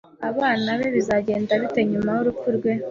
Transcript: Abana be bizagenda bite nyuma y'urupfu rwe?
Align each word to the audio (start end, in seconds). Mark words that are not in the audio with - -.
Abana 0.29 0.69
be 0.79 0.87
bizagenda 0.95 1.51
bite 1.61 1.81
nyuma 1.91 2.09
y'urupfu 2.15 2.47
rwe? 2.57 2.71